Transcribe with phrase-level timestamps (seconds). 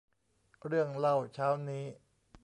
[0.67, 1.85] เรื่องเล่าเช้านี้